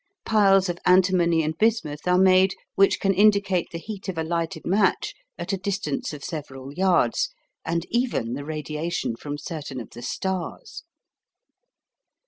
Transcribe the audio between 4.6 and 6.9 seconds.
match at a distance of several